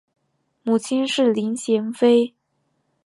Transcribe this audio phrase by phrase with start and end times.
[0.63, 2.33] 母亲是林贤妃。